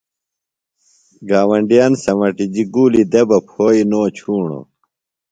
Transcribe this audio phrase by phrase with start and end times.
[1.29, 4.65] گاونڈیِان سمٹیۡ گُولیۡ دےۡ بہ پھوئی نو چُھوݨوۡ۔